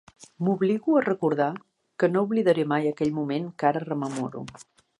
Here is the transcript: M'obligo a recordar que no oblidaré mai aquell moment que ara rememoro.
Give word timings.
M'obligo 0.45 0.95
a 0.97 1.03
recordar 1.07 1.49
que 2.03 2.09
no 2.13 2.23
oblidaré 2.29 2.65
mai 2.73 2.89
aquell 2.93 3.13
moment 3.19 3.47
que 3.61 3.69
ara 3.73 3.85
rememoro. 3.87 4.43